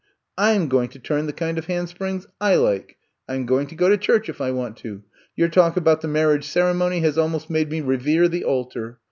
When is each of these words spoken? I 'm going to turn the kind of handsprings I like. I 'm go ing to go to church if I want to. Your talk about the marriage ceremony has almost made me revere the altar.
I 0.39 0.55
'm 0.55 0.67
going 0.67 0.89
to 0.89 0.99
turn 0.99 1.27
the 1.27 1.31
kind 1.31 1.59
of 1.59 1.67
handsprings 1.67 2.25
I 2.51 2.55
like. 2.55 2.97
I 3.29 3.35
'm 3.35 3.45
go 3.45 3.59
ing 3.61 3.67
to 3.67 3.75
go 3.75 3.87
to 3.87 3.97
church 3.99 4.29
if 4.29 4.41
I 4.41 4.49
want 4.49 4.77
to. 4.77 5.03
Your 5.35 5.47
talk 5.47 5.77
about 5.77 6.01
the 6.01 6.07
marriage 6.07 6.45
ceremony 6.47 7.01
has 7.01 7.19
almost 7.19 7.51
made 7.51 7.69
me 7.69 7.81
revere 7.81 8.27
the 8.27 8.43
altar. 8.43 8.97